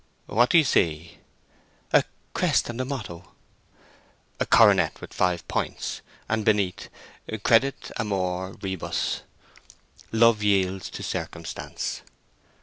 "What 0.25 0.49
do 0.49 0.57
you 0.57 0.63
see?" 0.63 1.19
"A 1.93 2.03
crest 2.33 2.71
and 2.71 2.81
a 2.81 2.85
motto." 2.85 3.35
"A 4.39 4.47
coronet 4.47 4.99
with 4.99 5.13
five 5.13 5.47
points, 5.47 6.01
and 6.27 6.43
beneath, 6.43 6.89
Cedit 7.45 7.91
amor 7.97 8.53
rebus—'Love 8.63 10.41
yields 10.41 10.89
to 10.89 11.03
circumstance. 11.03 12.01